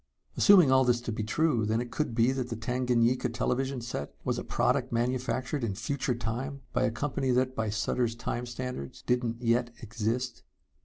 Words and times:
Assuming 0.35 0.71
all 0.71 0.83
this 0.83 0.99
to 1.01 1.11
be 1.11 1.21
true, 1.23 1.63
then 1.63 1.79
it 1.79 1.91
could 1.91 2.15
be 2.15 2.31
that 2.31 2.49
the 2.49 2.55
Tanganyika 2.55 3.29
television 3.31 3.81
set 3.81 4.11
was 4.23 4.39
a 4.39 4.43
product 4.43 4.91
manufactured 4.91 5.63
in 5.63 5.75
Future 5.75 6.15
Time 6.15 6.61
by 6.73 6.85
a 6.85 6.89
company 6.91 7.29
that, 7.29 7.55
by 7.55 7.69
Sutter's 7.69 8.15
Time 8.15 8.47
standards, 8.47 9.03
didn't 9.03 9.43
yet 9.43 9.69
exist. 9.83 10.41